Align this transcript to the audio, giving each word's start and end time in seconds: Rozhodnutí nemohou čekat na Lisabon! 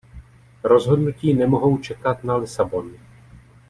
Rozhodnutí 0.63 1.33
nemohou 1.33 1.77
čekat 1.77 2.23
na 2.23 2.35
Lisabon! 2.35 2.91